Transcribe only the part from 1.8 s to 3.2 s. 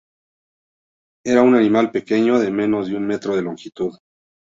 pequeño, de menos de un